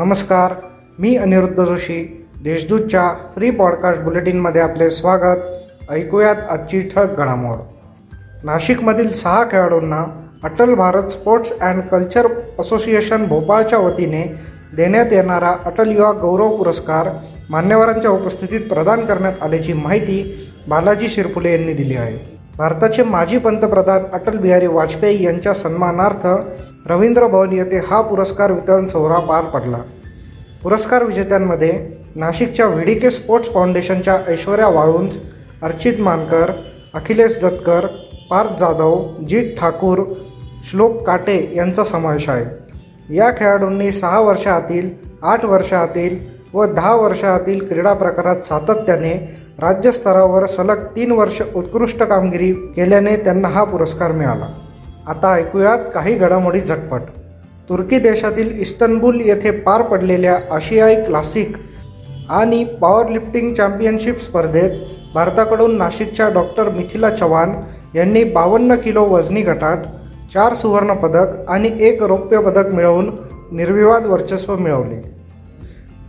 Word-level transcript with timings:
नमस्कार 0.00 0.52
मी 0.98 1.16
अनिरुद्ध 1.16 1.64
जोशी 1.64 2.26
देशदूतच्या 2.44 3.14
फ्री 3.34 3.50
पॉडकास्ट 3.50 4.00
बुलेटिनमध्ये 4.00 4.62
आपले 4.62 4.90
स्वागत. 4.90 5.38
ऐकूयात 5.90 6.36
आजची 6.50 6.80
ठळक 6.80 7.18
घडामोड. 7.18 7.56
नाशिकमधील 8.44 9.12
सहा 9.12 9.44
खेळाडूंना 9.44 10.04
Atal 10.44 10.74
Bharat 10.74 11.02
sports 11.02 11.58
and 11.60 11.82
culture 11.82 12.26
association 12.58 13.26
भोपाळच्या 13.26 13.78
वतीने 13.78 14.34
देण्यात 14.76 15.12
येणारा 15.12 15.54
अटल 15.64 15.90
युवा 15.90 16.12
गौरव 16.12 16.56
पुरस्कार 16.56 17.08
मान्यवरांच्या 17.50 18.10
उपस्थितीत 18.10 18.60
प्रदान 18.60 19.06
करण्यात 19.06 19.42
आल्याची 19.42 19.72
माहिती 19.72 20.48
बालाजी 20.68 21.08
शिरफुले 21.08 21.52
यांनी 21.52 21.72
दिली 21.72 21.96
आहे. 21.96 22.38
भारताचे 22.58 23.02
माजी 23.02 23.38
पंतप्रधान 23.38 24.02
अटल 24.12 24.38
बिहारी 24.38 24.66
वाजपेयी 24.66 25.24
यांच्या 25.24 25.54
सन्मानार्थ 25.54 26.26
रवींद्र 26.86 27.26
भवन 27.26 27.52
येथे 27.52 27.78
हा 27.78 28.00
पुरस्कार 28.00 28.52
वितरण 28.52 28.86
सोहळा 28.86 29.18
पार 29.18 29.44
पडला. 29.44 29.78
पुरस्कार 30.62 31.04
विजेत्यांमध्ये 31.04 31.72
नाशिकच्या 32.16 32.66
व्ही 32.66 32.94
के 32.94 33.10
स्पोर्ट्स 33.10 33.52
फाउंडेशनच्या 33.52 34.18
ऐश्वर्या 34.28 34.68
वाळुंज 34.68 35.16
अर्चित 35.62 36.00
मानकर 36.00 36.50
अखिलेश 36.94 37.38
जतकर 37.40 37.86
पार्थ 38.30 38.58
जाधव 38.60 39.04
जीत 39.28 39.54
ठाकूर 39.58 40.02
श्लोक 40.70 41.02
काटे 41.06 41.52
यांचा 41.56 41.84
समावेश 41.84 42.28
आहे. 42.28 42.44
या 43.14 43.30
खेळाडूंनी 43.30 43.92
सहा 43.92 44.20
वर्षातील 44.20 44.90
आठ 45.22 45.44
वर्षातील 45.44 46.18
व 46.54 46.64
दहा 46.64 46.94
वर्षातील 46.94 47.66
क्रीडा 47.68 47.92
प्रकारात 47.94 48.36
सातत्याने 48.36 49.12
राज्यस्तरावर 49.58 50.46
सलग 50.46 50.84
तीन 50.96 51.12
वर्ष 51.12 51.40
उत्कृष्ट 51.54 52.02
कामगिरी 52.02 52.52
केल्याने 52.76 53.16
त्यांना 53.16 53.48
हा 53.48 53.64
पुरस्कार 53.64 54.12
मिळाला. 54.12 54.46
आता 55.10 55.32
ऐकूयात 55.34 55.78
काही 55.94 56.14
घडामोडी 56.14 56.60
झटपट. 56.60 57.00
तुर्की 57.68 57.98
देशातील 57.98 58.50
इस्तनबुल 58.60 59.20
येथे 59.20 59.50
पार 59.50 59.82
पडलेल्या 59.82 60.38
आशियाई 60.50 60.94
क्लासिक 60.94 61.56
आणि 62.30 62.64
पॉवरलिफ्टिंग 62.80 63.54
चॅम्पियनशिप 63.54 64.20
स्पर्धेत 64.20 64.70
भारताकडून 65.14 65.76
नाशिकच्या 65.76 66.28
डॉक्टर 66.28 66.68
मिथिला 66.68 67.10
चव्हाण 67.10 67.52
यांनी 67.94 68.24
बावन्न 68.24 68.74
किलो 68.74 69.04
वजनी 69.04 69.42
गटात 69.42 69.76
चार 70.34 70.54
सुवर्णपदक 70.54 71.48
आणि 71.48 71.70
एक 71.80 72.02
रौप्य 72.02 72.38
पदक 72.38 72.74
मिळवून 72.74 73.10
निर्विवाद 73.52 74.06
वर्चस्व 74.06 74.56
मिळवले. 74.56 75.02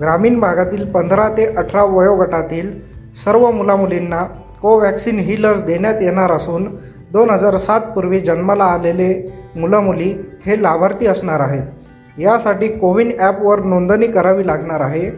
ग्रामीण 0.00 0.40
भागातील 0.40 0.90
पंधरा 0.90 1.28
ते 1.28 1.46
अठरा 1.46 1.84
वयोगटातील 1.84 2.70
सर्व 3.24 3.50
मुलामुलींना 3.50 4.22
कोव्हॅक्सिन 4.62 5.18
ही 5.18 5.42
लस 5.42 5.62
देण्यात 5.62 6.02
येणार 6.02 6.32
असून 6.32 6.66
दोन 7.16 7.30
हजार 7.30 7.56
सात 7.56 7.80
पूर्वी 7.94 8.20
जन्माला 8.20 8.64
आलेले 8.64 9.10
मुलं 9.56 9.80
मुली 9.80 10.12
हे 10.46 10.62
लाभार्थी 10.62 11.06
असणार 11.06 11.40
आहेत 11.40 12.20
यासाठी 12.20 12.68
कोविन 12.68 13.10
ॲपवर 13.18 13.60
नोंदणी 13.60 14.06
करावी 14.06 14.46
लागणार 14.46 14.80
आहे. 14.80 15.10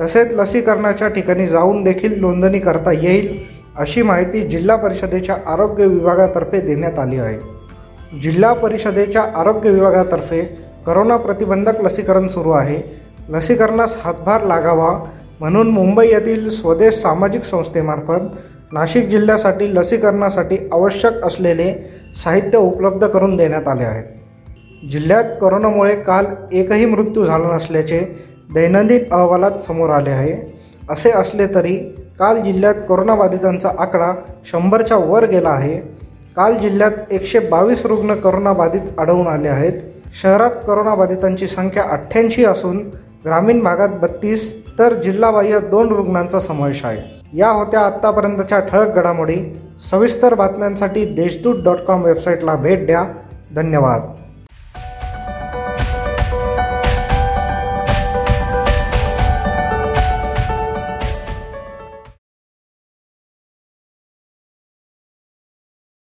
तसेच 0.00 0.32
लसीकरणाच्या 0.32 1.08
ठिकाणी 1.08 1.46
जाऊन 1.46 1.82
देखील 1.84 2.18
नोंदणी 2.20 2.58
करता 2.58 2.92
येईल 2.92 3.36
अशी 3.76 4.02
माहिती 4.02 4.40
जिल्हा 4.48 4.76
परिषदेच्या 4.76 5.36
आरोग्य 5.46 5.86
विभागातर्फे 5.86 6.60
देण्यात 6.60 6.98
आली 6.98 7.18
आहे. 7.18 7.38
जिल्हा 8.22 8.52
परिषदेच्या 8.52 9.22
आरोग्य 9.36 9.70
विभागातर्फे 9.70 10.42
करोना 10.86 11.16
प्रतिबंधक 11.16 11.80
लसीकरण 11.80 12.26
सुरू 12.26 12.50
आहे. 12.50 12.80
लसीकरणास 13.28 13.96
हातभार 14.04 14.44
लागावा 14.46 14.90
म्हणून 15.40 15.70
मुंबई 15.70 16.06
येथील 16.08 16.48
स्वदेश 16.50 16.94
सामाजिक 16.94 17.44
संस्थेमार्फत 17.44 18.34
नाशिक 18.72 19.08
जिल्ह्यासाठी 19.08 19.74
लसीकरणासाठी 19.74 20.56
आवश्यक 20.72 21.12
असलेले 21.12 21.72
साहित्य 22.24 22.58
उपलब्ध 22.58 23.06
करून 23.06 23.36
देण्यात 23.36 23.68
आले 23.68 23.84
आहेत. 23.84 24.04
जिल्ह्यात 24.90 25.24
करोनामुळे 25.40 25.96
काल 25.96 26.26
एकही 26.52 26.86
मृत्यू 26.86 27.24
झाला 27.24 27.54
नसल्याचे 27.54 27.98
दैनंदिन 28.54 29.04
अहवालात 29.10 29.50
समोर 29.68 29.90
आले 29.90 30.10
आहे. 30.10 30.36
असे 30.90 31.10
असले 31.10 31.46
तरी 31.46 31.76
काल 32.18 32.42
जिल्ह्यात 32.42 32.74
कोरोनाबाधितांचा 32.88 33.70
आकडा 33.78 34.12
शंभरच्या 34.44 34.96
वर 34.96 35.24
गेला 35.24 35.48
आहे. 35.48 35.76
काल 36.36 36.56
जिल्ह्यात 36.56 37.12
एकशे 37.12 37.38
बावीस 37.38 37.86
रुग्ण 37.86 38.14
करोनाबाधित 38.14 38.98
आढळून 38.98 39.26
आले 39.26 39.48
आहेत. 39.48 39.72
शहरात 40.22 40.50
करोनाबाधितांची 40.66 41.46
संख्या 41.46 41.82
अठ्ठ्याऐंशी 41.82 42.44
असून 42.44 42.78
ग्रामीण 43.24 43.62
भागात 43.62 43.88
बत्तीस 43.88 44.52
तर 44.78 44.94
जिल्हाबाह्य 44.94 45.60
दोन 45.60 45.88
रुग्णांचा 45.88 46.40
समावेश 46.40 46.84
आहे. 46.84 47.23
या 47.36 47.50
होत्या 47.50 47.80
आत्तापर्यंतच्या 47.80 48.58
ठळक 48.58 48.94
घडामोडी. 48.94 49.54
सविस्तर 49.90 50.34
बातम्यांसाठी 50.34 51.04
देशदूत 51.04 51.64
डॉट 51.64 51.76
कॉम 51.76 52.02
वेबसाईटला 52.02 52.54
भेट 52.54 52.86
द्या. 52.86 53.04
धन्यवाद. 53.54 54.13